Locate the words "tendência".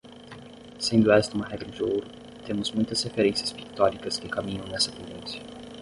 4.91-5.39